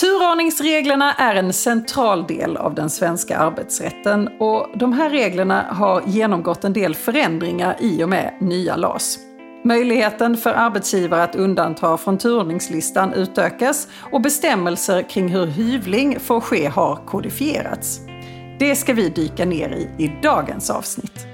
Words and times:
Turordningsreglerna 0.00 1.14
är 1.14 1.34
en 1.34 1.52
central 1.52 2.26
del 2.26 2.56
av 2.56 2.74
den 2.74 2.90
svenska 2.90 3.38
arbetsrätten 3.38 4.28
och 4.40 4.78
de 4.78 4.92
här 4.92 5.10
reglerna 5.10 5.62
har 5.62 6.02
genomgått 6.06 6.64
en 6.64 6.72
del 6.72 6.94
förändringar 6.94 7.76
i 7.80 8.04
och 8.04 8.08
med 8.08 8.38
nya 8.40 8.76
LAS. 8.76 9.18
Möjligheten 9.64 10.36
för 10.36 10.52
arbetsgivare 10.52 11.22
att 11.22 11.34
undanta 11.34 11.96
från 11.96 12.18
turordningslistan 12.18 13.12
utökas 13.12 13.88
och 14.12 14.20
bestämmelser 14.20 15.02
kring 15.02 15.28
hur 15.28 15.46
hyvling 15.46 16.20
får 16.20 16.40
ske 16.40 16.68
har 16.68 16.96
kodifierats. 17.06 18.00
Det 18.58 18.76
ska 18.76 18.92
vi 18.94 19.08
dyka 19.08 19.44
ner 19.44 19.68
i 19.68 20.04
i 20.04 20.12
dagens 20.22 20.70
avsnitt. 20.70 21.33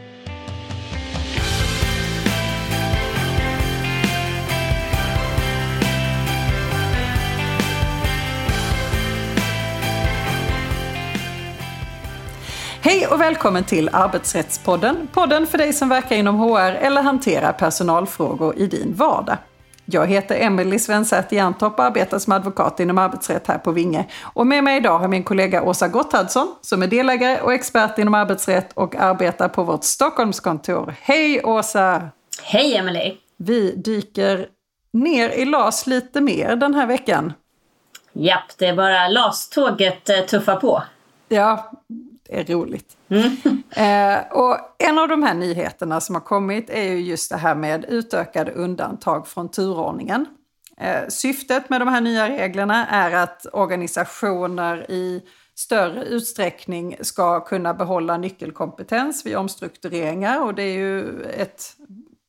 Hej 12.91 13.07
och 13.07 13.21
välkommen 13.21 13.65
till 13.65 13.89
Arbetsrättspodden. 13.93 15.09
Podden 15.13 15.47
för 15.47 15.59
dig 15.59 15.73
som 15.73 15.89
verkar 15.89 16.17
inom 16.17 16.37
HR 16.39 16.75
eller 16.75 17.03
hanterar 17.03 17.53
personalfrågor 17.53 18.59
i 18.59 18.67
din 18.67 18.95
vardag. 18.95 19.37
Jag 19.85 20.07
heter 20.07 20.35
Emelie 20.35 20.79
Svensäter 20.79 21.37
Jerntorp 21.37 21.79
och 21.79 21.85
arbetar 21.85 22.19
som 22.19 22.33
advokat 22.33 22.81
inom 22.81 22.99
arbetsrätt 22.99 23.47
här 23.47 23.59
på 23.59 23.73
Vinge. 23.73 24.07
Och 24.23 24.47
med 24.47 24.65
mig 24.65 24.77
idag 24.77 24.99
har 24.99 25.09
min 25.09 25.25
kollega 25.25 25.63
Åsa 25.63 25.89
Gotthardsson 25.89 26.55
som 26.61 26.83
är 26.83 26.87
delägare 26.87 27.41
och 27.41 27.53
expert 27.53 27.99
inom 27.99 28.15
arbetsrätt 28.15 28.73
och 28.75 28.95
arbetar 28.97 29.49
på 29.49 29.63
vårt 29.63 29.85
Stockholmskontor. 29.85 30.95
Hej 31.01 31.45
Åsa! 31.45 32.09
Hej 32.43 32.77
Emelie! 32.77 33.17
Vi 33.37 33.75
dyker 33.77 34.47
ner 34.93 35.29
i 35.29 35.45
LAS 35.45 35.87
lite 35.87 36.21
mer 36.21 36.57
den 36.57 36.75
här 36.75 36.87
veckan. 36.87 37.33
Japp, 38.13 38.59
det 38.59 38.67
är 38.67 38.77
bara 38.77 39.09
LAS-tåget 39.09 40.09
eh, 40.09 40.21
tuffar 40.21 40.57
på. 40.57 40.83
Ja, 41.29 41.71
är 42.33 42.45
roligt. 42.45 42.97
Mm. 43.09 43.37
Eh, 43.71 44.19
och 44.31 44.57
en 44.79 44.99
av 44.99 45.09
de 45.09 45.23
här 45.23 45.35
nyheterna 45.35 46.01
som 46.01 46.15
har 46.15 46.23
kommit 46.23 46.71
är 46.71 46.83
ju 46.83 47.01
just 47.01 47.31
det 47.31 47.37
här 47.37 47.55
med 47.55 47.85
utökade 47.89 48.53
undantag 48.53 49.27
från 49.27 49.49
turordningen. 49.49 50.27
Eh, 50.81 51.09
syftet 51.09 51.71
med 51.71 51.81
de 51.81 51.89
här 51.89 52.01
nya 52.01 52.29
reglerna 52.29 52.87
är 52.87 53.13
att 53.13 53.47
organisationer 53.53 54.91
i 54.91 55.23
större 55.55 56.05
utsträckning 56.05 56.97
ska 57.01 57.41
kunna 57.41 57.75
behålla 57.75 58.17
nyckelkompetens 58.17 59.27
vid 59.27 59.37
omstruktureringar 59.37 60.43
och 60.43 60.55
det 60.55 60.63
är 60.63 60.79
ju 60.79 61.23
ett 61.23 61.77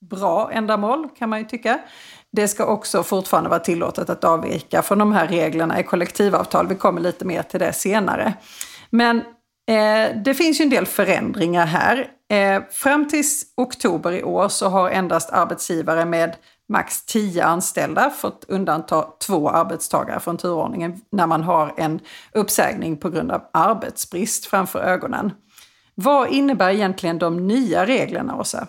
bra 0.01 0.51
ändamål 0.51 1.09
kan 1.17 1.29
man 1.29 1.39
ju 1.39 1.45
tycka. 1.45 1.79
Det 2.31 2.47
ska 2.47 2.65
också 2.65 3.03
fortfarande 3.03 3.49
vara 3.49 3.59
tillåtet 3.59 4.09
att 4.09 4.23
avvika 4.23 4.81
från 4.81 4.97
de 4.97 5.11
här 5.11 5.27
reglerna 5.27 5.79
i 5.79 5.83
kollektivavtal. 5.83 6.67
Vi 6.67 6.75
kommer 6.75 7.01
lite 7.01 7.25
mer 7.25 7.43
till 7.43 7.59
det 7.59 7.73
senare. 7.73 8.33
Men 8.89 9.21
Eh, 9.67 10.15
det 10.15 10.33
finns 10.33 10.59
ju 10.59 10.63
en 10.63 10.69
del 10.69 10.85
förändringar 10.85 11.65
här. 11.65 12.07
Eh, 12.29 12.61
fram 12.71 13.07
till 13.07 13.23
oktober 13.57 14.11
i 14.11 14.23
år 14.23 14.49
så 14.49 14.69
har 14.69 14.89
endast 14.89 15.29
arbetsgivare 15.29 16.05
med 16.05 16.35
max 16.69 17.05
10 17.05 17.43
anställda 17.43 18.09
fått 18.09 18.45
undanta 18.47 19.05
två 19.27 19.49
arbetstagare 19.49 20.19
från 20.19 20.37
turordningen 20.37 21.01
när 21.11 21.27
man 21.27 21.43
har 21.43 21.73
en 21.77 21.99
uppsägning 22.33 22.97
på 22.97 23.09
grund 23.09 23.31
av 23.31 23.41
arbetsbrist 23.53 24.45
framför 24.45 24.79
ögonen. 24.79 25.31
Vad 25.95 26.29
innebär 26.29 26.69
egentligen 26.69 27.19
de 27.19 27.47
nya 27.47 27.85
reglerna, 27.85 28.35
Åsa? 28.35 28.67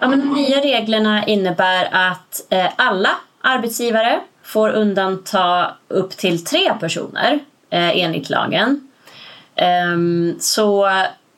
Ja, 0.00 0.08
men 0.08 0.20
de 0.20 0.32
nya 0.32 0.60
reglerna 0.60 1.26
innebär 1.26 1.88
att 1.92 2.46
eh, 2.52 2.66
alla 2.76 3.10
arbetsgivare 3.40 4.20
får 4.42 4.70
undanta 4.70 5.74
upp 5.88 6.10
till 6.10 6.44
tre 6.44 6.74
personer 6.80 7.38
eh, 7.70 7.98
enligt 7.98 8.30
lagen. 8.30 8.87
Um, 9.92 10.36
så 10.40 10.88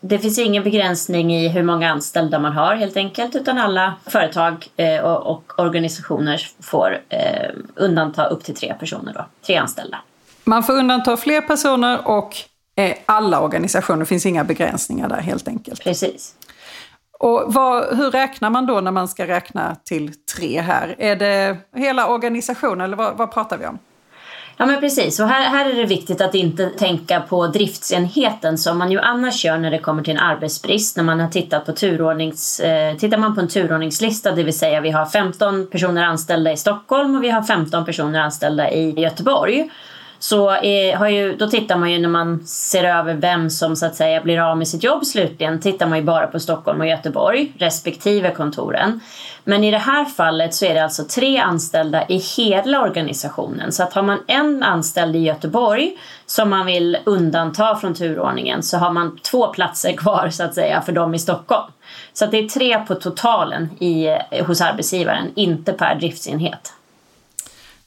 det 0.01 0.19
finns 0.19 0.39
ingen 0.39 0.63
begränsning 0.63 1.35
i 1.35 1.49
hur 1.49 1.63
många 1.63 1.93
anställda 1.93 2.39
man 2.39 2.53
har 2.53 2.75
helt 2.75 2.97
enkelt 2.97 3.37
utan 3.37 3.59
alla 3.59 3.95
företag 4.07 4.67
eh, 4.77 5.01
och, 5.01 5.61
organisationer 5.61 6.41
får 6.61 6.99
eh, 7.09 7.51
undanta 7.75 8.27
upp 8.27 8.45
till 8.45 8.55
tre 8.55 8.75
personer, 8.75 9.13
då, 9.13 9.27
tre 9.47 9.57
anställda. 9.57 9.99
Man 10.45 10.63
får 10.63 10.73
undanta 10.73 11.17
fler 11.17 11.41
personer 11.41 12.09
och 12.09 12.37
eh, 12.77 12.97
alla 13.07 13.41
organisationer, 13.41 14.01
det 14.01 14.07
finns 14.07 14.27
inga 14.27 14.45
begränsningar 14.45 15.09
där 15.09 15.21
helt 15.21 15.49
enkelt. 15.49 15.85
Precis. 15.85 16.35
Och 17.19 17.45
vad, 17.47 17.97
hur 17.97 18.11
räknar 18.11 18.51
man 18.51 18.67
då 18.67 18.81
när 18.81 18.91
man 18.91 19.09
ska 19.09 19.27
räkna 19.27 19.77
till 19.85 20.13
tre 20.37 20.61
här? 20.61 20.95
Är 20.99 21.17
det 21.17 21.57
hela 21.77 22.09
organisationen 22.09 22.81
eller 22.81 22.97
vad, 22.97 23.17
vad 23.17 23.33
pratar 23.33 23.59
vi 23.59 23.67
om? 23.67 23.79
Ja 24.61 24.67
men 24.67 24.81
precis, 24.81 25.21
och 25.21 25.29
här, 25.29 25.51
här 25.51 25.71
är 25.71 25.77
det 25.77 25.87
viktigt 25.87 26.21
att 26.21 26.35
inte 26.35 26.67
tänka 26.67 27.21
på 27.21 27.47
driftsenheten 27.47 28.59
som 28.59 28.79
man 28.79 28.93
ju 28.93 29.01
annars 29.01 29.45
gör 29.45 29.59
när 29.59 29.71
det 29.71 29.79
kommer 29.79 30.03
till 30.03 30.13
en 30.13 30.21
arbetsbrist. 30.21 30.97
När 30.97 31.05
man 31.05 31.21
har 31.21 31.29
tittat 31.29 31.67
på 31.67 31.73
turordnings, 31.73 32.61
eh, 32.61 32.97
tittar 32.97 33.19
man 33.19 33.35
på 33.35 33.41
en 33.41 33.49
turordningslista, 33.49 34.33
det 34.33 34.43
vill 34.43 34.59
säga 34.59 34.81
vi 34.81 34.91
har 34.91 35.07
15 35.07 35.67
personer 35.67 36.05
anställda 36.05 36.53
i 36.53 36.57
Stockholm 36.57 37.17
och 37.17 37.25
vi 37.25 37.31
har 37.31 37.43
15 37.43 37.85
personer 37.85 38.21
anställda 38.21 38.71
i 38.71 39.01
Göteborg 39.01 39.71
så 40.23 40.51
är, 40.51 40.97
har 40.97 41.09
ju, 41.09 41.37
då 41.37 41.47
tittar 41.47 41.77
man 41.77 41.93
ju 41.93 41.99
när 41.99 42.09
man 42.09 42.47
ser 42.47 42.85
över 42.85 43.15
vem 43.15 43.51
som 43.51 43.77
så 43.77 43.87
att 43.87 43.95
säga 43.95 44.21
blir 44.21 44.39
av 44.39 44.59
med 44.59 44.69
sitt 44.69 44.83
jobb 44.83 45.05
slutligen 45.07 45.61
tittar 45.61 45.87
man 45.87 45.99
ju 45.99 46.05
bara 46.05 46.27
på 46.27 46.41
Stockholm 46.41 46.81
och 46.81 46.87
Göteborg 46.87 47.53
respektive 47.59 48.31
kontoren. 48.31 49.01
Men 49.45 49.65
i 49.65 49.71
det 49.71 49.79
här 49.79 50.05
fallet 50.05 50.55
så 50.55 50.65
är 50.65 50.75
det 50.75 50.85
alltså 50.85 51.05
tre 51.05 51.39
anställda 51.39 52.07
i 52.09 52.17
hela 52.37 52.83
organisationen. 52.83 53.73
Så 53.73 53.83
att 53.83 53.93
har 53.93 54.03
man 54.03 54.19
en 54.27 54.63
anställd 54.63 55.17
i 55.17 55.19
Göteborg 55.19 55.97
som 56.27 56.51
man 56.51 56.67
vill 56.67 56.99
undanta 57.05 57.77
från 57.77 57.95
turordningen 57.95 58.63
så 58.63 58.79
har 58.79 58.91
man 58.91 59.19
två 59.19 59.47
platser 59.47 59.93
kvar 59.93 60.31
så 60.31 60.43
att 60.43 60.55
säga 60.55 60.81
för 60.81 60.93
dem 60.93 61.15
i 61.15 61.19
Stockholm. 61.19 61.73
Så 62.13 62.25
att 62.25 62.31
det 62.31 62.39
är 62.39 62.49
tre 62.49 62.79
på 62.79 62.95
totalen 62.95 63.71
i, 63.79 64.17
hos 64.47 64.61
arbetsgivaren, 64.61 65.27
inte 65.35 65.73
per 65.73 65.95
driftsenhet. 65.95 66.73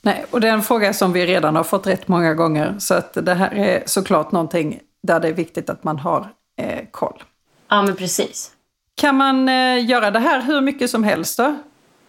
Nej, 0.06 0.26
och 0.32 0.42
det 0.42 0.48
är 0.48 0.54
en 0.54 0.62
fråga 0.62 0.94
som 0.94 1.14
vi 1.14 1.26
redan 1.26 1.56
har 1.56 1.64
fått 1.64 1.88
rätt 1.88 2.08
många 2.08 2.34
gånger. 2.34 2.76
Så 2.80 2.94
att 2.94 3.14
det 3.14 3.34
här 3.34 3.54
är 3.54 3.84
såklart 3.86 4.32
någonting 4.32 4.80
där 5.04 5.20
det 5.20 5.28
är 5.28 5.34
viktigt 5.34 5.70
att 5.70 5.84
man 5.84 6.00
har 6.00 6.28
eh, 6.58 6.80
koll. 6.92 7.24
Ja, 7.70 7.82
men 7.82 7.96
precis. 7.96 8.52
Kan 8.96 9.16
man 9.18 9.50
eh, 9.50 9.86
göra 9.86 10.12
det 10.12 10.20
här 10.20 10.42
hur 10.42 10.62
mycket 10.62 10.90
som 10.90 11.04
helst 11.04 11.38
då? 11.38 11.56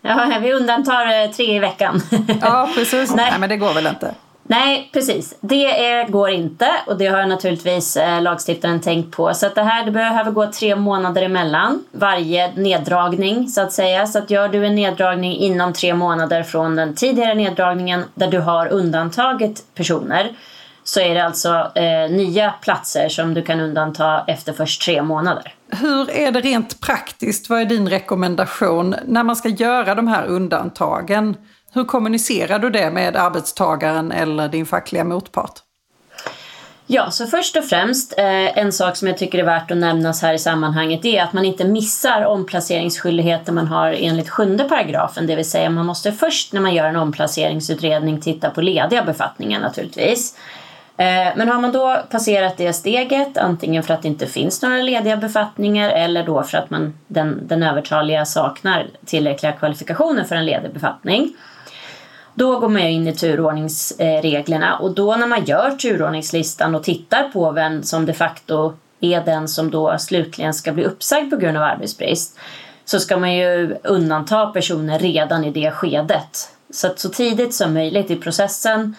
Ja, 0.00 0.38
vi 0.42 0.52
undantar 0.52 1.24
eh, 1.24 1.30
tre 1.30 1.56
i 1.56 1.58
veckan. 1.58 2.00
ja, 2.40 2.70
precis. 2.74 3.10
Nej. 3.14 3.30
Nej, 3.30 3.40
men 3.40 3.48
det 3.48 3.56
går 3.56 3.74
väl 3.74 3.86
inte? 3.86 4.14
Nej, 4.46 4.90
precis. 4.92 5.34
Det 5.40 5.86
är, 5.86 6.08
går 6.08 6.30
inte 6.30 6.68
och 6.86 6.98
det 6.98 7.06
har 7.06 7.26
naturligtvis 7.26 7.96
eh, 7.96 8.22
lagstiftaren 8.22 8.80
tänkt 8.80 9.16
på. 9.16 9.34
Så 9.34 9.46
att 9.46 9.54
det 9.54 9.62
här 9.62 9.84
det 9.84 9.90
behöver 9.90 10.30
gå 10.30 10.52
tre 10.52 10.76
månader 10.76 11.22
emellan 11.22 11.84
varje 11.92 12.52
neddragning 12.52 13.48
så 13.48 13.60
att 13.60 13.72
säga. 13.72 14.06
Så 14.06 14.18
att 14.18 14.30
gör 14.30 14.48
du 14.48 14.66
en 14.66 14.74
neddragning 14.74 15.36
inom 15.36 15.72
tre 15.72 15.94
månader 15.94 16.42
från 16.42 16.76
den 16.76 16.94
tidigare 16.94 17.34
neddragningen 17.34 18.04
där 18.14 18.28
du 18.28 18.38
har 18.38 18.66
undantagit 18.66 19.64
personer 19.74 20.32
så 20.84 21.00
är 21.00 21.14
det 21.14 21.24
alltså 21.24 21.70
eh, 21.74 22.10
nya 22.10 22.50
platser 22.50 23.08
som 23.08 23.34
du 23.34 23.42
kan 23.42 23.60
undanta 23.60 24.24
efter 24.26 24.52
först 24.52 24.82
tre 24.82 25.02
månader. 25.02 25.54
Hur 25.68 26.10
är 26.10 26.32
det 26.32 26.40
rent 26.40 26.80
praktiskt? 26.80 27.50
Vad 27.50 27.60
är 27.60 27.64
din 27.64 27.88
rekommendation 27.88 28.94
när 29.06 29.22
man 29.22 29.36
ska 29.36 29.48
göra 29.48 29.94
de 29.94 30.08
här 30.08 30.24
undantagen? 30.24 31.36
Hur 31.74 31.84
kommunicerar 31.84 32.58
du 32.58 32.70
det 32.70 32.90
med 32.90 33.16
arbetstagaren 33.16 34.12
eller 34.12 34.48
din 34.48 34.66
fackliga 34.66 35.04
motpart? 35.04 35.52
Ja, 36.86 37.10
så 37.10 37.26
först 37.26 37.56
och 37.56 37.64
främst, 37.64 38.18
eh, 38.18 38.58
en 38.58 38.72
sak 38.72 38.96
som 38.96 39.08
jag 39.08 39.18
tycker 39.18 39.38
är 39.38 39.42
värt 39.42 39.70
att 39.70 39.76
nämnas 39.76 40.22
här 40.22 40.34
i 40.34 40.38
sammanhanget 40.38 41.04
är 41.04 41.22
att 41.22 41.32
man 41.32 41.44
inte 41.44 41.64
missar 41.64 42.24
omplaceringsskyldigheten 42.24 43.54
man 43.54 43.66
har 43.66 43.92
enligt 43.92 44.30
sjunde 44.30 44.64
paragrafen. 44.64 45.26
Det 45.26 45.36
vill 45.36 45.50
säga 45.50 45.70
man 45.70 45.86
måste 45.86 46.12
först 46.12 46.52
när 46.52 46.60
man 46.60 46.74
gör 46.74 46.84
en 46.84 46.96
omplaceringsutredning 46.96 48.20
titta 48.20 48.50
på 48.50 48.60
lediga 48.60 49.02
befattningar 49.02 49.60
naturligtvis. 49.60 50.36
Eh, 50.96 51.36
men 51.36 51.48
har 51.48 51.60
man 51.60 51.72
då 51.72 52.02
passerat 52.10 52.56
det 52.56 52.72
steget, 52.72 53.38
antingen 53.38 53.82
för 53.82 53.94
att 53.94 54.02
det 54.02 54.08
inte 54.08 54.26
finns 54.26 54.62
några 54.62 54.76
lediga 54.76 55.16
befattningar 55.16 55.90
eller 55.90 56.26
då 56.26 56.42
för 56.42 56.58
att 56.58 56.70
man, 56.70 56.94
den, 57.06 57.46
den 57.46 57.62
övertaliga 57.62 58.24
saknar 58.24 58.86
tillräckliga 59.04 59.52
kvalifikationer 59.52 60.24
för 60.24 60.36
en 60.36 60.46
ledig 60.46 60.72
befattning, 60.72 61.32
då 62.34 62.58
går 62.58 62.68
man 62.68 62.82
in 62.82 63.08
i 63.08 63.14
turordningsreglerna 63.14 64.78
och 64.78 64.94
då 64.94 65.16
när 65.16 65.26
man 65.26 65.44
gör 65.44 65.70
turordningslistan 65.70 66.74
och 66.74 66.82
tittar 66.82 67.28
på 67.28 67.50
vem 67.50 67.82
som 67.82 68.06
de 68.06 68.12
facto 68.12 68.72
är 69.00 69.24
den 69.24 69.48
som 69.48 69.70
då 69.70 69.98
slutligen 69.98 70.54
ska 70.54 70.72
bli 70.72 70.84
uppsagd 70.84 71.30
på 71.30 71.36
grund 71.36 71.56
av 71.56 71.62
arbetsbrist 71.62 72.38
så 72.84 73.00
ska 73.00 73.16
man 73.16 73.34
ju 73.34 73.76
undanta 73.82 74.46
personer 74.46 74.98
redan 74.98 75.44
i 75.44 75.50
det 75.50 75.70
skedet. 75.70 76.48
Så 76.70 76.86
att 76.86 76.98
så 76.98 77.08
tidigt 77.08 77.54
som 77.54 77.74
möjligt 77.74 78.10
i 78.10 78.16
processen 78.16 78.96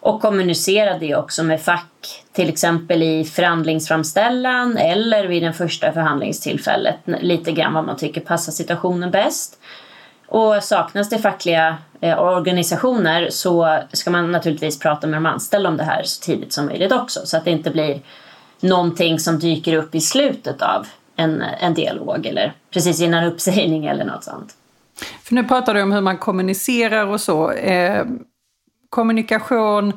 och 0.00 0.22
kommunicera 0.22 0.98
det 0.98 1.16
också 1.16 1.42
med 1.42 1.60
fack, 1.60 2.24
till 2.32 2.48
exempel 2.48 3.02
i 3.02 3.24
förhandlingsframställan 3.24 4.76
eller 4.76 5.26
vid 5.26 5.42
den 5.42 5.54
första 5.54 5.92
förhandlingstillfället, 5.92 6.96
lite 7.04 7.52
grann 7.52 7.74
vad 7.74 7.84
man 7.84 7.96
tycker 7.96 8.20
passar 8.20 8.52
situationen 8.52 9.10
bäst. 9.10 9.58
Och 10.26 10.62
saknas 10.62 11.08
det 11.08 11.18
fackliga 11.18 11.76
Eh, 12.04 12.22
organisationer 12.22 13.30
så 13.30 13.78
ska 13.92 14.10
man 14.10 14.32
naturligtvis 14.32 14.78
prata 14.78 15.06
med 15.06 15.16
de 15.16 15.26
anställda 15.26 15.68
om 15.68 15.76
det 15.76 15.84
här 15.84 16.02
så 16.02 16.22
tidigt 16.22 16.52
som 16.52 16.66
möjligt 16.66 16.92
också 16.92 17.20
så 17.24 17.36
att 17.36 17.44
det 17.44 17.50
inte 17.50 17.70
blir 17.70 18.00
någonting 18.60 19.18
som 19.18 19.38
dyker 19.38 19.76
upp 19.76 19.94
i 19.94 20.00
slutet 20.00 20.62
av 20.62 20.86
en, 21.16 21.42
en 21.60 21.74
dialog 21.74 22.26
eller 22.26 22.52
precis 22.70 23.00
innan 23.00 23.24
uppsägning 23.32 23.86
eller 23.86 24.04
något 24.04 24.24
sånt. 24.24 24.54
För 25.22 25.34
nu 25.34 25.44
pratar 25.44 25.74
du 25.74 25.82
om 25.82 25.92
hur 25.92 26.00
man 26.00 26.18
kommunicerar 26.18 27.06
och 27.06 27.20
så. 27.20 27.50
Eh, 27.50 28.04
kommunikation, 28.90 29.92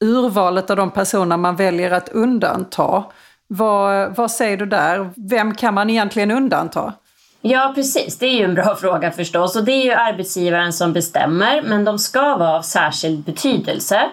urvalet 0.00 0.70
av 0.70 0.76
de 0.76 0.90
personer 0.90 1.36
man 1.36 1.56
väljer 1.56 1.90
att 1.90 2.08
undanta. 2.08 3.04
Vad, 3.46 4.16
vad 4.16 4.30
säger 4.30 4.56
du 4.56 4.66
där? 4.66 5.10
Vem 5.16 5.54
kan 5.54 5.74
man 5.74 5.90
egentligen 5.90 6.30
undanta? 6.30 6.92
Ja, 7.42 7.72
precis. 7.74 8.18
Det 8.18 8.26
är 8.26 8.38
ju 8.38 8.44
en 8.44 8.54
bra 8.54 8.76
fråga 8.80 9.10
förstås. 9.10 9.56
Och 9.56 9.64
det 9.64 9.72
är 9.72 9.84
ju 9.84 9.92
arbetsgivaren 9.92 10.72
som 10.72 10.92
bestämmer, 10.92 11.62
men 11.62 11.84
de 11.84 11.98
ska 11.98 12.36
vara 12.36 12.56
av 12.56 12.62
särskild 12.62 13.24
betydelse. 13.24 14.10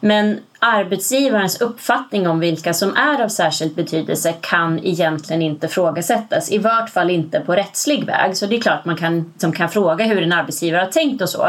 Men 0.00 0.40
arbetsgivarens 0.58 1.60
uppfattning 1.60 2.28
om 2.28 2.40
vilka 2.40 2.74
som 2.74 2.96
är 2.96 3.22
av 3.22 3.28
särskild 3.28 3.74
betydelse 3.74 4.34
kan 4.40 4.78
egentligen 4.84 5.42
inte 5.42 5.68
frågasättas. 5.68 6.50
I 6.50 6.58
vart 6.58 6.90
fall 6.90 7.10
inte 7.10 7.40
på 7.40 7.54
rättslig 7.54 8.04
väg. 8.04 8.36
Så 8.36 8.46
det 8.46 8.56
är 8.56 8.60
klart 8.60 8.84
man 8.84 8.96
kan, 8.96 9.32
som 9.38 9.52
kan 9.52 9.68
fråga 9.68 10.04
hur 10.04 10.22
en 10.22 10.32
arbetsgivare 10.32 10.80
har 10.80 10.90
tänkt 10.90 11.22
och 11.22 11.28
så. 11.28 11.48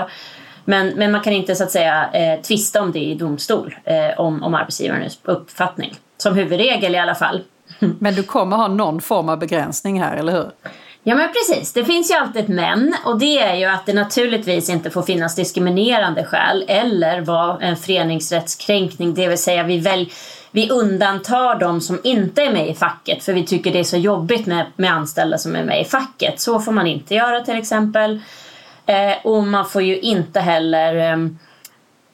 Men, 0.65 0.87
men 0.87 1.11
man 1.11 1.21
kan 1.21 1.33
inte 1.33 1.55
så 1.55 1.63
att 1.63 1.71
säga 1.71 2.09
eh, 2.13 2.41
tvista 2.41 2.81
om 2.81 2.91
det 2.91 2.99
i 2.99 3.15
domstol 3.15 3.75
eh, 3.83 4.19
om, 4.19 4.43
om 4.43 4.53
arbetsgivarens 4.53 5.19
uppfattning. 5.23 5.95
Som 6.17 6.35
huvudregel 6.35 6.95
i 6.95 6.97
alla 6.97 7.15
fall. 7.15 7.41
Men 7.79 8.15
du 8.15 8.23
kommer 8.23 8.57
ha 8.57 8.67
någon 8.67 9.01
form 9.01 9.29
av 9.29 9.39
begränsning 9.39 10.01
här, 10.01 10.17
eller 10.17 10.33
hur? 10.33 10.51
Ja 11.03 11.15
men 11.15 11.29
precis, 11.33 11.73
det 11.73 11.85
finns 11.85 12.11
ju 12.11 12.15
alltid 12.15 12.41
ett 12.41 12.47
men 12.47 12.95
och 13.05 13.19
det 13.19 13.39
är 13.39 13.55
ju 13.55 13.65
att 13.65 13.85
det 13.85 13.93
naturligtvis 13.93 14.69
inte 14.69 14.89
får 14.89 15.01
finnas 15.01 15.35
diskriminerande 15.35 16.23
skäl 16.23 16.65
eller 16.67 17.21
vara 17.21 17.61
en 17.61 17.77
föreningsrättskränkning, 17.77 19.13
det 19.13 19.27
vill 19.27 19.37
säga 19.37 19.63
vi, 19.63 19.79
väl, 19.79 20.09
vi 20.51 20.69
undantar 20.69 21.59
de 21.59 21.81
som 21.81 21.99
inte 22.03 22.41
är 22.41 22.51
med 22.51 22.69
i 22.69 22.73
facket 22.73 23.23
för 23.23 23.33
vi 23.33 23.45
tycker 23.45 23.71
det 23.71 23.79
är 23.79 23.83
så 23.83 23.97
jobbigt 23.97 24.45
med, 24.45 24.65
med 24.75 24.93
anställda 24.93 25.37
som 25.37 25.55
är 25.55 25.63
med 25.63 25.81
i 25.81 25.85
facket. 25.85 26.39
Så 26.39 26.59
får 26.59 26.71
man 26.71 26.87
inte 26.87 27.15
göra 27.15 27.41
till 27.41 27.57
exempel. 27.57 28.19
Eh, 28.85 29.13
och 29.23 29.43
man 29.43 29.65
får 29.65 29.81
ju 29.81 29.99
inte 29.99 30.39
heller, 30.39 30.95
eh, 30.95 31.19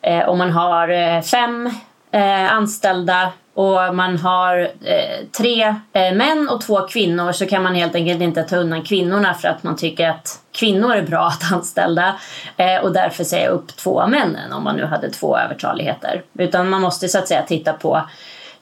eh 0.01 0.29
om 0.29 0.37
man 0.37 0.51
har 0.51 0.89
eh, 0.89 1.21
fem 1.21 1.69
eh, 2.11 2.53
anställda 2.53 3.31
och 3.57 3.95
man 3.95 4.17
har 4.17 4.59
eh, 4.61 5.25
tre 5.37 5.75
eh, 5.93 6.13
män 6.13 6.49
och 6.49 6.61
två 6.61 6.87
kvinnor 6.87 7.31
så 7.31 7.45
kan 7.45 7.63
man 7.63 7.75
helt 7.75 7.95
enkelt 7.95 8.21
inte 8.21 8.43
ta 8.43 8.55
undan 8.55 8.83
kvinnorna 8.83 9.33
för 9.33 9.47
att 9.47 9.63
man 9.63 9.75
tycker 9.75 10.09
att 10.09 10.39
kvinnor 10.51 10.93
är 10.93 11.01
bra 11.01 11.27
att 11.27 11.51
anställa 11.53 12.15
eh, 12.57 12.77
och 12.83 12.93
därför 12.93 13.23
säga 13.23 13.49
upp 13.49 13.77
två 13.77 14.01
av 14.01 14.09
männen 14.09 14.53
om 14.53 14.63
man 14.63 14.75
nu 14.75 14.85
hade 14.85 15.09
två 15.09 15.37
övertaligheter. 15.37 16.23
Utan 16.39 16.69
man 16.69 16.81
måste 16.81 17.07
så 17.07 17.19
att 17.19 17.27
säga 17.27 17.41
titta 17.41 17.73
på 17.73 18.01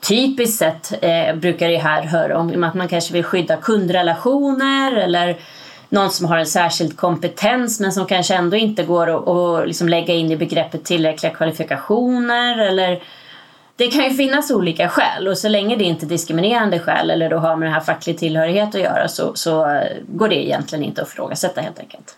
Typiskt 0.07 0.59
sett 0.59 1.03
eh, 1.03 1.35
brukar 1.35 1.69
det 1.69 1.77
här 1.77 2.01
höra 2.01 2.37
om 2.37 2.63
att 2.63 2.73
man 2.73 2.87
kanske 2.87 3.13
vill 3.13 3.23
skydda 3.23 3.57
kundrelationer 3.57 4.95
eller 4.95 5.37
någon 5.89 6.09
som 6.09 6.25
har 6.25 6.37
en 6.37 6.45
särskild 6.45 6.97
kompetens 6.97 7.79
men 7.79 7.91
som 7.91 8.05
kanske 8.05 8.35
ändå 8.35 8.57
inte 8.57 8.83
går 8.83 9.07
att 9.61 9.67
liksom 9.67 9.89
lägga 9.89 10.13
in 10.13 10.31
i 10.31 10.37
begreppet 10.37 10.83
tillräckliga 10.83 11.33
kvalifikationer 11.33 12.57
eller 12.57 13.01
det 13.75 13.87
kan 13.87 14.03
ju 14.03 14.09
finnas 14.09 14.51
olika 14.51 14.89
skäl 14.89 15.27
och 15.27 15.37
så 15.37 15.49
länge 15.49 15.75
det 15.75 15.83
inte 15.83 16.05
är 16.05 16.07
diskriminerande 16.07 16.79
skäl 16.79 17.11
eller 17.11 17.29
då 17.29 17.37
har 17.37 17.55
med 17.55 17.67
den 17.67 17.73
här 17.73 17.81
facklig 17.81 18.17
tillhörighet 18.17 18.75
att 18.75 18.81
göra 18.81 19.07
så, 19.07 19.35
så 19.35 19.81
går 20.07 20.29
det 20.29 20.45
egentligen 20.45 20.83
inte 20.83 21.01
att 21.01 21.07
ifrågasätta 21.07 21.61
helt 21.61 21.79
enkelt. 21.79 22.17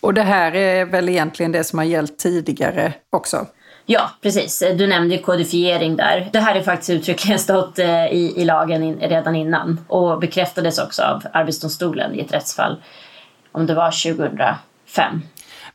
Och 0.00 0.14
det 0.14 0.22
här 0.22 0.54
är 0.54 0.84
väl 0.84 1.08
egentligen 1.08 1.52
det 1.52 1.64
som 1.64 1.78
har 1.78 1.86
gällt 1.86 2.18
tidigare 2.18 2.92
också? 3.10 3.46
Ja, 3.86 4.10
precis. 4.22 4.58
Du 4.58 4.86
nämnde 4.86 5.18
kodifiering 5.18 5.96
där. 5.96 6.28
Det 6.32 6.38
här 6.38 6.54
är 6.54 6.62
faktiskt 6.62 6.90
uttryckligen 6.90 7.38
stått 7.38 7.78
eh, 7.78 8.06
i, 8.06 8.34
i 8.36 8.44
lagen 8.44 8.82
in, 8.82 8.98
redan 9.00 9.36
innan 9.36 9.80
och 9.88 10.18
bekräftades 10.18 10.78
också 10.78 11.02
av 11.02 11.22
Arbetsdomstolen 11.32 12.14
i 12.14 12.20
ett 12.20 12.32
rättsfall 12.32 12.82
om 13.52 13.66
det 13.66 13.74
var 13.74 14.14
2005. 14.14 15.22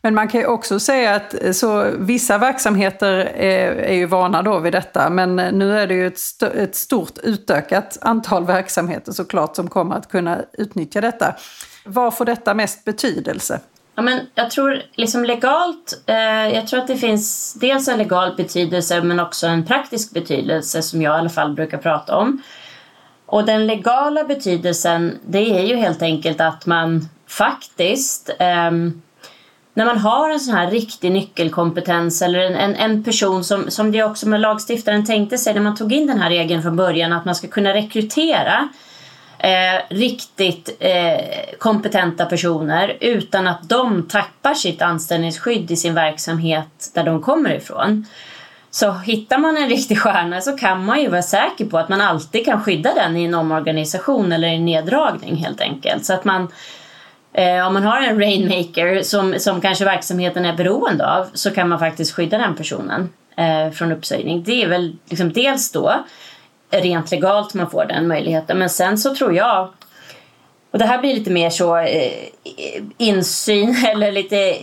Men 0.05 0.15
man 0.15 0.27
kan 0.27 0.41
ju 0.41 0.47
också 0.47 0.79
säga 0.79 1.15
att 1.15 1.43
eh, 1.43 1.51
så, 1.51 1.91
vissa 1.97 2.37
verksamheter 2.37 3.11
är, 3.35 3.75
är 3.75 3.93
ju 3.93 4.05
vana 4.05 4.41
då 4.41 4.59
vid 4.59 4.73
detta, 4.73 5.09
men 5.09 5.39
eh, 5.39 5.51
nu 5.51 5.79
är 5.79 5.87
det 5.87 5.93
ju 5.93 6.07
ett, 6.07 6.17
st 6.17 6.45
ett 6.45 6.75
stort 6.75 7.17
utökat 7.23 7.97
antal 8.01 8.45
verksamheter 8.45 9.11
såklart 9.11 9.55
som 9.55 9.69
kommer 9.69 9.95
att 9.95 10.09
kunna 10.09 10.37
utnyttja 10.53 11.01
detta. 11.01 11.35
Vad 11.85 12.17
får 12.17 12.25
detta 12.25 12.53
mest 12.53 12.85
betydelse? 12.85 13.59
Ja, 13.95 14.01
men 14.01 14.19
jag 14.35 14.51
tror 14.51 14.81
liksom 14.93 15.23
legalt, 15.23 16.03
eh, 16.05 16.55
jag 16.55 16.67
tror 16.67 16.79
att 16.79 16.87
det 16.87 16.97
finns 16.97 17.53
dels 17.53 17.87
en 17.87 17.97
legal 17.97 18.35
betydelse 18.35 19.01
men 19.01 19.19
också 19.19 19.47
en 19.47 19.65
praktisk 19.65 20.11
betydelse 20.11 20.81
som 20.81 21.01
jag 21.01 21.17
i 21.17 21.19
alla 21.19 21.29
fall 21.29 21.53
brukar 21.53 21.77
prata 21.77 22.17
om. 22.17 22.41
Och 23.25 23.45
den 23.45 23.67
legala 23.67 24.23
betydelsen 24.23 25.19
det 25.27 25.59
är 25.59 25.65
ju 25.65 25.75
helt 25.75 26.01
enkelt 26.01 26.41
att 26.41 26.65
man 26.65 27.09
faktiskt 27.27 28.29
eh, 28.39 28.71
när 29.75 29.85
man 29.85 29.97
har 29.97 30.29
en 30.29 30.39
sån 30.39 30.55
här 30.55 30.71
riktig 30.71 31.11
nyckelkompetens 31.11 32.21
eller 32.21 32.39
en, 32.39 32.55
en, 32.55 32.75
en, 32.75 33.03
person 33.03 33.43
som, 33.43 33.71
som 33.71 33.91
det 33.91 34.03
också 34.03 34.27
med 34.27 34.41
lagstiftaren 34.41 35.05
tänkte 35.05 35.37
sig 35.37 35.53
när 35.53 35.61
man 35.61 35.75
tog 35.75 35.93
in 35.93 36.07
den 36.07 36.21
här 36.21 36.29
regeln 36.29 36.61
från 36.61 36.75
början 36.75 37.13
att 37.13 37.25
man 37.25 37.35
ska 37.35 37.47
kunna 37.47 37.73
rekrytera 37.73 38.69
eh, 39.37 39.81
riktigt 39.89 40.77
eh, 40.79 41.57
kompetenta 41.59 42.25
personer 42.25 42.97
utan 42.99 43.47
att 43.47 43.69
de 43.69 44.07
tappar 44.07 44.53
sitt 44.53 44.81
anställningsskydd 44.81 45.71
i 45.71 45.75
sin 45.75 45.93
verksamhet 45.93 46.91
där 46.93 47.03
de 47.03 47.21
kommer 47.21 47.53
ifrån. 47.53 48.05
Så 48.71 48.91
hittar 48.91 49.37
man 49.37 49.57
en 49.57 49.69
riktig 49.69 49.99
stjärna 49.99 50.41
så 50.41 50.57
kan 50.57 50.85
man 50.85 51.01
ju 51.01 51.09
vara 51.09 51.21
säker 51.21 51.65
på 51.65 51.77
att 51.77 51.89
man 51.89 52.01
alltid 52.01 52.45
kan 52.45 52.63
skydda 52.63 52.93
den 52.93 53.17
i 53.17 53.23
en 53.23 53.35
omorganisation 53.35 54.31
eller 54.31 54.47
en 54.47 54.65
neddragning 54.65 55.35
helt 55.35 55.61
enkelt. 55.61 56.05
Så 56.05 56.13
att 56.13 56.25
man 56.25 56.47
Eh, 57.37 57.67
om 57.67 57.73
man 57.73 57.83
har 57.83 58.01
en 58.01 58.19
rainmaker 58.19 59.01
som, 59.01 59.39
som 59.39 59.61
kanske 59.61 59.85
verksamheten 59.85 60.45
är 60.45 60.53
beroende 60.53 61.11
av 61.11 61.27
så 61.33 61.51
kan 61.51 61.69
man 61.69 61.79
faktiskt 61.79 62.11
skydda 62.11 62.37
den 62.37 62.55
personen 62.55 63.09
eh, 63.37 63.71
från 63.71 63.91
uppsägning. 63.91 64.43
Det 64.43 64.63
är 64.63 64.67
väl 64.67 64.95
liksom 65.09 65.33
dels 65.33 65.71
då 65.71 65.93
rent 66.69 67.11
legalt 67.11 67.53
man 67.53 67.69
får 67.69 67.85
den 67.85 68.07
möjligheten 68.07 68.57
men 68.57 68.69
sen 68.69 68.97
så 68.97 69.15
tror 69.15 69.35
jag 69.35 69.69
och 70.71 70.79
det 70.79 70.85
här 70.85 70.97
blir 70.97 71.15
lite 71.15 71.31
mer 71.31 71.49
så 71.49 71.77
eh, 71.77 72.11
insyn 72.97 73.75
eller 73.87 74.11
lite 74.11 74.55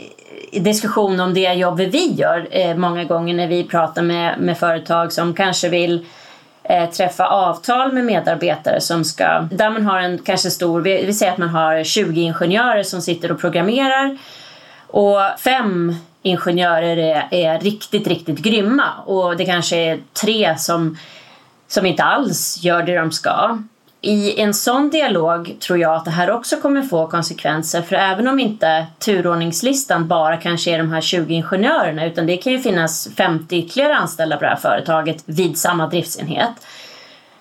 diskussion 0.53 1.21
om 1.21 1.35
det 1.35 1.53
jobbet 1.53 1.95
vi 1.95 2.13
gör 2.13 2.49
eh, 2.51 2.77
många 2.77 3.05
gånger 3.05 3.35
när 3.35 3.47
vi 3.47 3.65
pratar 3.65 4.03
med, 4.03 4.39
med 4.41 4.59
företag 4.59 5.13
som 5.13 5.35
kanske 5.35 5.69
vill 5.69 6.07
eh, 6.65 6.91
träffa 6.91 7.27
avtal 7.27 7.93
med 7.93 8.05
medarbetare 8.05 8.81
som 8.81 9.05
ska, 9.05 9.49
där 9.51 9.71
man 9.71 9.87
har 9.87 9.99
en 9.99 10.19
kanske 10.19 10.51
stor, 10.51 10.81
vi, 10.81 11.07
vi 11.07 11.15
säger 11.15 11.33
att 11.33 11.39
man 11.39 11.49
har 11.49 11.85
20 11.85 12.21
ingenjörer 12.21 12.83
som 12.83 13.01
sitter 13.01 13.33
och 13.33 13.41
programmerar. 13.41 14.19
Och 14.87 15.19
fem 15.39 15.95
ingenjörer 16.23 16.97
är, 16.97 17.29
är 17.31 17.61
riktigt, 17.61 18.07
riktigt 18.07 18.39
grymma. 18.39 18.91
Och 19.07 19.37
det 19.37 19.45
kanske 19.45 19.77
är 19.77 19.99
tre 20.23 20.59
som, 20.59 20.99
som 21.69 21.87
inte 21.87 22.03
alls 22.03 22.59
gör 22.63 22.83
det 22.83 22.99
de 22.99 23.13
ska 23.13 23.59
i 24.05 24.41
en 24.41 24.55
sån 24.55 24.91
dialog 24.91 25.57
tror 25.61 25.79
jag 25.79 25.95
att 25.95 26.05
det 26.05 26.11
här 26.11 26.31
också 26.31 26.57
kommer 26.57 26.83
få 26.83 27.07
konsekvenser. 27.07 27.83
För 27.83 27.97
även 27.97 28.29
om 28.29 28.41
inte 28.41 28.87
turordningslistan 28.99 30.09
bara 30.09 30.37
kanske 30.37 30.71
är 30.71 30.79
de 30.79 30.93
här 30.93 31.01
20 31.01 31.35
ingenjörerna 31.35 32.07
utan 32.07 32.27
det 32.27 32.37
kan 32.37 32.53
ju 32.53 32.59
finnas 32.59 33.09
50 33.17 33.57
ytterligare 33.57 33.97
anställda 33.97 34.37
på 34.37 34.43
det 34.43 34.51
här 34.51 34.57
företaget 34.57 35.23
vid 35.27 35.59
samma 35.59 35.87
driftsenhet 35.87 36.51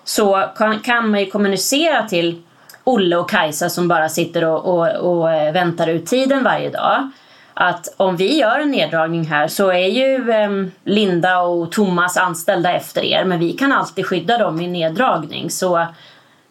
så 0.03 0.49
kan, 0.57 0.79
kan 0.79 1.09
man 1.09 1.19
ju 1.19 1.25
kommunicera 1.25 2.07
till 2.07 2.41
Olle 2.83 3.15
och 3.15 3.29
Kajsa 3.29 3.69
som 3.69 3.87
bara 3.87 4.09
sitter 4.09 4.45
och, 4.45 4.65
och, 4.65 4.87
och 4.95 5.27
väntar 5.29 5.87
ut 5.87 6.05
tiden 6.05 6.43
varje 6.43 6.69
dag 6.69 7.11
att 7.53 7.93
om 7.97 8.15
vi 8.17 8.39
gör 8.39 8.59
en 8.59 8.71
neddragning 8.71 9.25
här 9.25 9.47
så 9.47 9.71
är 9.71 9.87
ju 9.87 10.31
eh, 10.31 10.49
Linda 10.83 11.39
och 11.39 11.71
Thomas 11.71 12.17
anställda 12.17 12.73
efter 12.73 13.03
er 13.03 13.25
men 13.25 13.39
vi 13.39 13.51
kan 13.51 13.71
alltid 13.71 14.05
skydda 14.05 14.37
dem 14.37 14.61
i 14.61 14.67
neddragning. 14.67 15.49
Så 15.49 15.85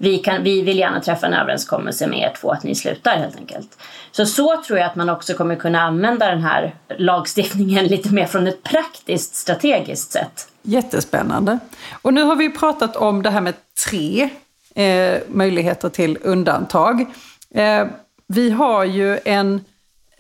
vi, 0.03 0.19
kan, 0.19 0.43
vi 0.43 0.63
vill 0.63 0.79
gärna 0.79 1.01
träffa 1.01 1.27
en 1.27 1.35
överenskommelse 1.35 2.07
med 2.07 2.19
er 2.19 2.33
två 2.41 2.51
att 2.51 2.63
ni 2.63 2.75
slutar 2.75 3.17
helt 3.17 3.37
enkelt. 3.37 3.79
Så 4.11 4.27
så 4.27 4.63
tror 4.67 4.79
jag 4.79 4.87
att 4.87 4.97
man 4.97 5.09
också 5.09 5.35
kommer 5.35 5.57
kunna 5.57 5.81
använda 5.81 6.27
den 6.27 6.43
här 6.43 6.75
lagstiftningen 6.99 7.87
lite 7.87 8.15
mer 8.15 8.27
från 8.27 8.47
ett 8.47 8.63
praktiskt 8.63 9.35
strategiskt 9.35 10.13
sätt. 10.13 10.49
Jättespännande. 10.63 11.59
Och 12.03 12.15
nu 12.15 12.23
har 12.23 12.37
vi 12.37 12.51
pratat 12.51 12.97
om 12.97 13.23
det 13.23 13.31
här 13.31 13.41
med 13.41 13.55
tre 13.89 14.29
eh, 14.75 15.21
möjligheter 15.29 15.89
till 15.89 16.19
undantag. 16.23 17.07
Eh, 17.55 17.87
vi 18.27 18.51
har 18.51 18.85
ju 18.85 19.19
en 19.25 19.65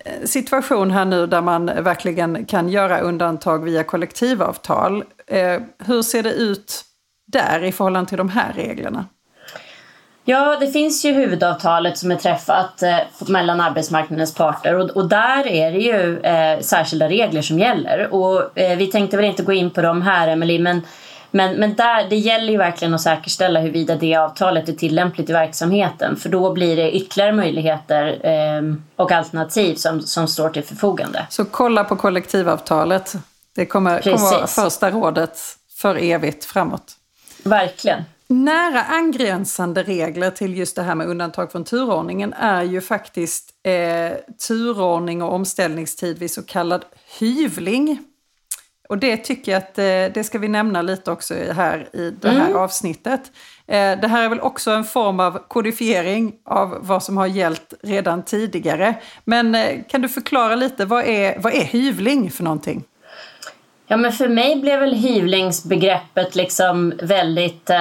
eh, 0.05 0.25
situation 0.25 0.91
här 0.91 1.05
nu 1.05 1.27
där 1.27 1.43
man 1.43 1.67
verkligen 1.67 2.45
kan 2.45 2.69
göra 2.69 3.01
undantag 3.01 3.65
via 3.65 3.85
kollektivavtal. 3.85 5.05
Eh, 5.27 5.61
hur 5.79 6.03
ser 6.03 6.23
det 6.23 6.33
ut 6.33 6.85
där 7.27 7.65
i 7.65 7.73
förhållande 7.73 8.09
till 8.09 8.19
de 8.19 8.29
här 8.29 8.53
reglerna? 8.53 9.05
Ja, 10.31 10.57
det 10.61 10.67
finns 10.67 11.05
ju 11.05 11.13
huvudavtalet 11.13 11.99
som 11.99 12.11
är 12.11 12.17
träffat 12.17 12.83
eh, 12.83 12.97
mellan 13.29 13.61
arbetsmarknadens 13.61 14.35
parter 14.35 14.75
och, 14.75 14.91
och 14.91 15.09
där 15.09 15.47
är 15.47 15.73
det 15.73 15.79
ju 15.79 16.21
eh, 16.21 16.61
särskilda 16.61 17.09
regler 17.09 17.43
som 17.43 17.59
gäller. 17.59 18.15
Och 18.15 18.59
eh, 18.59 18.79
vi 18.79 18.87
tänkte 18.87 19.17
väl 19.17 19.27
inte 19.27 19.43
gå 19.43 19.53
in 19.53 19.71
på 19.71 19.83
dem 19.83 20.03
här, 20.03 20.29
Emily, 20.29 20.59
men 20.59 20.83
men, 21.33 21.57
men 21.57 21.75
där, 21.75 22.09
det 22.09 22.17
gäller 22.17 22.53
ju 22.53 22.59
verkligen 22.59 22.95
att 22.95 23.01
säkerställa 23.01 23.61
huruvida 23.61 23.95
det 23.97 24.17
avtalet 24.17 24.69
är 24.69 24.73
tillämpligt 24.73 25.31
i 25.31 25.33
verksamheten 25.33 26.17
för 26.17 26.29
då 26.29 26.53
blir 26.53 26.77
det 26.77 26.93
ytterligare 26.93 27.33
möjligheter 27.33 28.27
eh, 28.27 28.75
och 28.97 29.13
alternativ 29.13 29.75
som, 29.75 30.01
som 30.01 30.29
står 30.29 30.51
till 30.51 30.65
förfogande. 30.65 31.27
Så 31.31 31.45
kolla 31.45 31.85
på 31.85 31.97
kollektivavtalet. 31.97 33.15
Det 33.55 33.67
kommer, 33.67 34.01
kommer 34.01 34.19
vara 34.19 34.47
första 34.47 34.91
rådet 34.91 35.39
för 35.77 35.97
evigt 35.97 36.45
framåt. 36.45 36.93
Verkligen. 37.45 38.05
Nära 38.33 38.83
angränsande 38.83 39.83
regler 39.83 40.31
till 40.31 40.59
just 40.59 40.77
det 40.77 40.83
här 40.83 40.95
med 40.95 41.07
undantag 41.07 41.53
från 41.53 41.65
turordningen 41.65 42.33
är 42.33 42.63
ju 42.63 42.81
faktiskt 42.81 43.51
eh, 43.63 44.13
turordning 44.49 45.23
och 45.23 45.35
omställningstid 45.35 46.19
vid 46.19 46.31
så 46.31 46.43
kallad 46.43 46.85
hyvling. 47.19 47.99
Och 48.89 48.99
det 48.99 49.17
tycker 49.17 49.53
jag 49.53 49.59
att 49.59 49.79
eh, 49.79 49.85
det 50.15 50.25
ska 50.27 50.39
vi 50.39 50.49
nämna 50.49 50.83
lite 50.83 51.11
också 51.11 51.35
här 51.35 51.89
i 51.93 52.11
det 52.11 52.31
här 52.31 52.47
mm. 52.47 52.57
avsnittet. 52.57 53.33
Eh, 53.67 54.01
det 54.01 54.09
här 54.09 54.25
är 54.25 54.29
väl 54.29 54.41
också 54.41 54.71
en 54.71 54.85
form 54.85 55.21
av 55.21 55.39
kodifiering 55.49 56.33
av 56.45 56.79
vad 56.81 57.03
som 57.03 57.17
har 57.17 57.27
gällt 57.27 57.75
redan 57.83 58.23
tidigare. 58.23 58.95
Men 59.25 59.55
eh, 59.55 59.83
kan 59.89 60.03
du 60.03 60.09
förklara 60.09 60.55
lite, 60.55 60.85
vad 60.85 61.05
är, 61.05 61.39
vad 61.39 61.55
är 61.55 61.65
hyvling 61.65 62.31
för 62.31 62.45
någonting? 62.45 62.85
Ja, 63.93 63.97
men 63.97 64.13
för 64.13 64.29
mig 64.29 64.57
blev 64.57 64.81
väl 64.81 64.95
hyvlingsbegreppet 64.95 66.35
liksom 66.35 66.93
väldigt 67.03 67.71
eh, 67.71 67.79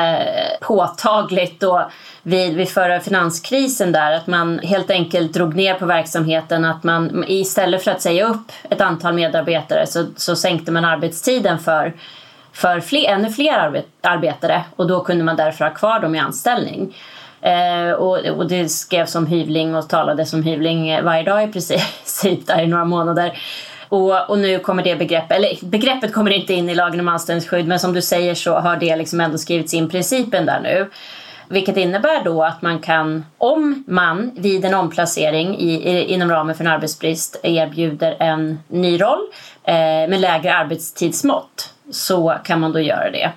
påtagligt 0.61 1.59
då 1.59 1.89
vid, 2.23 2.55
vid 2.55 2.69
förra 2.69 2.99
finanskrisen 2.99 3.91
där 3.91 4.11
att 4.11 4.27
man 4.27 4.59
helt 4.59 4.91
enkelt 4.91 5.33
drog 5.33 5.55
ner 5.55 5.73
på 5.73 5.85
verksamheten 5.85 6.65
att 6.65 6.83
man 6.83 7.23
istället 7.27 7.83
för 7.83 7.91
att 7.91 8.01
säga 8.01 8.27
upp 8.27 8.51
ett 8.69 8.81
antal 8.81 9.13
medarbetare 9.13 9.87
så, 9.87 10.05
så 10.15 10.35
sänkte 10.35 10.71
man 10.71 10.85
arbetstiden 10.85 11.59
för 11.59 11.93
för 12.53 12.79
fler, 12.79 13.09
ännu 13.09 13.29
fler 13.29 13.83
arbetare 14.01 14.63
och 14.75 14.87
då 14.87 15.03
kunde 15.03 15.23
man 15.23 15.35
därför 15.35 15.65
ha 15.65 15.73
kvar 15.73 15.99
dem 15.99 16.15
i 16.15 16.19
anställning. 16.19 16.95
Eh, 17.41 17.91
och, 17.91 18.17
och 18.17 18.47
det 18.47 18.69
skrevs 18.69 19.15
om 19.15 19.27
hyvling 19.27 19.75
och 19.75 19.89
talades 19.89 20.33
om 20.33 20.43
hyvling 20.43 20.89
eh, 20.89 21.03
varje 21.03 21.23
dag 21.23 21.43
i 21.43 21.47
princip 21.47 21.81
typ 22.21 22.47
där 22.47 22.61
i 22.61 22.67
några 22.67 22.85
månader. 22.85 23.39
Och, 23.89 24.29
och 24.29 24.39
nu 24.39 24.59
kommer 24.59 24.83
det 24.83 24.95
begreppet, 24.95 25.37
eller 25.37 25.65
begreppet 25.65 26.13
kommer 26.13 26.31
inte 26.31 26.53
in 26.53 26.69
i 26.69 26.75
lagen 26.75 26.99
om 26.99 27.07
anställningsskydd 27.07 27.67
men 27.67 27.79
som 27.79 27.93
du 27.93 28.01
säger 28.01 28.35
så 28.35 28.55
har 28.55 28.75
det 28.75 28.95
liksom 28.95 29.21
ändå 29.21 29.37
skrivits 29.37 29.73
in 29.73 29.89
principen 29.89 30.45
där 30.45 30.59
nu. 30.59 30.89
Vilket 31.47 31.77
innebär 31.77 32.23
då 32.23 32.43
att 32.43 32.61
man 32.61 32.79
kan, 32.79 33.25
om 33.37 33.83
man 33.87 34.31
vid 34.35 34.65
en 34.65 34.73
omplacering 34.73 35.57
i, 35.59 35.73
i, 35.73 36.03
inom 36.13 36.31
ramen 36.31 36.55
för 36.55 36.63
en 36.63 36.71
arbetsbrist 36.71 37.39
erbjuder 37.43 38.15
en 38.19 38.59
ny 38.67 39.01
roll 39.01 39.19
eh, 39.63 39.73
med 40.09 40.19
lägre 40.19 40.53
arbetstidsmått 40.53 41.73
så 41.91 42.35
kan 42.43 42.59
man 42.59 42.71
då 42.71 42.79
göra 42.79 43.11
det. 43.11 43.31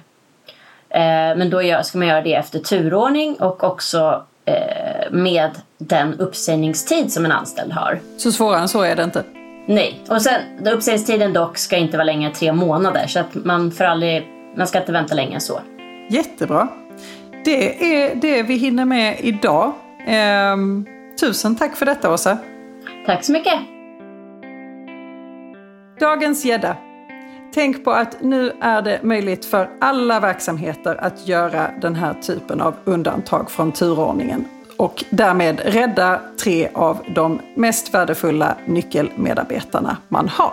Eh, 0.88 1.36
men 1.36 1.50
då 1.50 1.62
gör, 1.62 1.82
ska 1.82 1.98
man 1.98 2.08
göra 2.08 2.22
det 2.22 2.34
efter 2.34 2.58
turordning 2.58 3.34
och 3.34 3.64
också 3.64 4.24
eh, 4.44 5.10
med 5.10 5.50
den 5.78 6.20
uppsägningstid 6.20 7.12
som 7.12 7.24
en 7.24 7.32
anställd 7.32 7.72
har. 7.72 8.00
Så 8.16 8.32
svårare 8.32 8.60
än 8.60 8.68
så 8.68 8.82
är 8.82 8.96
det 8.96 9.02
inte? 9.02 9.24
Nej, 9.72 10.00
och 10.08 10.22
sen 10.22 10.66
uppsägningstiden 10.66 11.32
dock 11.32 11.58
ska 11.58 11.76
inte 11.76 11.96
vara 11.96 12.04
längre 12.04 12.26
än 12.28 12.32
tre 12.32 12.52
månader 12.52 13.06
så 13.06 13.20
att 13.20 13.34
man, 13.34 13.70
för 13.70 13.84
aldrig, 13.84 14.26
man 14.56 14.66
ska 14.66 14.78
inte 14.78 14.92
vänta 14.92 15.14
längre 15.14 15.34
än 15.34 15.40
så. 15.40 15.60
Jättebra. 16.10 16.68
Det 17.44 17.94
är 17.94 18.14
det 18.14 18.42
vi 18.42 18.54
hinner 18.54 18.84
med 18.84 19.16
idag. 19.20 19.72
Ehm, 20.06 20.86
tusen 21.20 21.56
tack 21.56 21.76
för 21.76 21.86
detta 21.86 22.12
Åsa. 22.12 22.38
Tack 23.06 23.24
så 23.24 23.32
mycket. 23.32 23.58
Dagens 26.00 26.44
gädda. 26.44 26.76
Tänk 27.54 27.84
på 27.84 27.90
att 27.90 28.22
nu 28.22 28.52
är 28.60 28.82
det 28.82 29.02
möjligt 29.02 29.44
för 29.44 29.70
alla 29.80 30.20
verksamheter 30.20 30.96
att 31.04 31.28
göra 31.28 31.70
den 31.80 31.94
här 31.94 32.14
typen 32.14 32.60
av 32.60 32.74
undantag 32.84 33.50
från 33.50 33.72
turordningen 33.72 34.44
och 34.82 35.04
därmed 35.10 35.60
rädda 35.64 36.20
tre 36.42 36.68
av 36.74 36.98
de 37.14 37.40
mest 37.54 37.94
värdefulla 37.94 38.56
nyckelmedarbetarna 38.66 39.96
man 40.08 40.28
har. 40.28 40.52